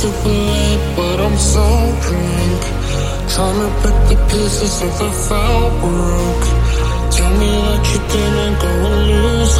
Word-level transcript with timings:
super 0.00 0.28
late, 0.30 0.84
but 0.96 1.20
I'm 1.20 1.36
so 1.36 1.66
drunk. 2.04 2.60
Trying 3.32 3.60
to 3.64 3.70
put 3.82 3.96
the 4.08 4.16
pieces 4.30 4.74
of 4.86 4.92
the 4.98 5.10
firework. 5.28 6.42
Tell 7.14 7.32
me 7.40 7.50
what 7.64 7.82
you 7.92 8.00
didn't 8.14 8.56
go 8.64 8.72
and 8.90 9.02
lose 9.24 9.59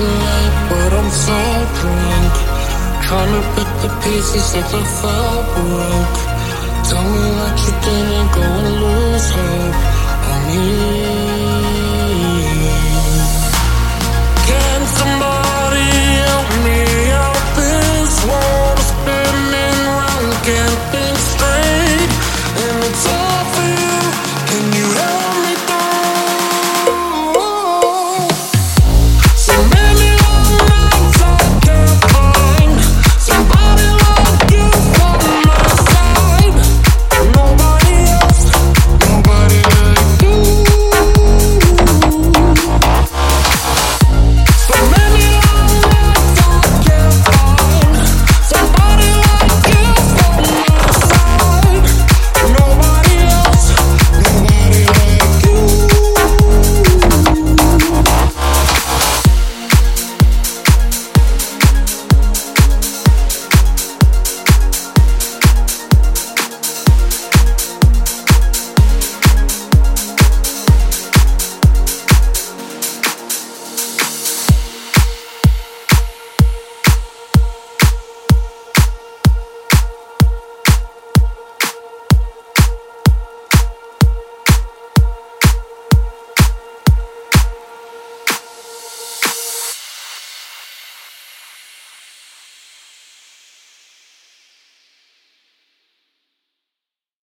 late, 0.00 0.56
but 0.70 0.90
I'm 0.98 1.10
so 1.10 1.40
drunk. 1.78 2.32
Trying 3.06 3.32
to 3.36 3.42
put 3.56 3.68
the 3.82 3.90
pieces 4.04 4.54
of 4.54 4.66
the 4.70 4.82
fall 4.98 5.38
broke. 5.54 6.18
Tell 6.88 7.04
me 7.04 7.26
what 7.38 7.56
you 7.64 7.72